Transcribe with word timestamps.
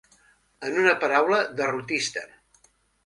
En 0.69 0.79
una 0.83 0.95
paraula, 1.03 1.39
derrotista. 1.61 2.25